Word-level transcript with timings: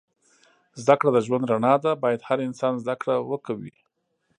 زده 0.81 0.95
کړه 0.99 1.09
د 1.13 1.19
ژوند 1.25 1.49
رڼا 1.51 1.75
ده. 1.83 1.91
باید 2.03 2.25
هر 2.27 2.39
انسان 2.47 2.73
زده 2.83 2.95
کړه 3.01 3.15
وه 3.29 3.37
کوی 3.45 3.75